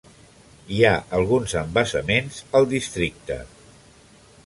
[0.77, 3.41] Hi ha alguns embassaments al districte.